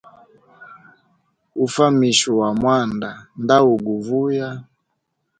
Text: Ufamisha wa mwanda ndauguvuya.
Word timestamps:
Ufamisha 1.65 2.29
wa 2.39 2.49
mwanda 2.59 3.09
ndauguvuya. 3.41 4.49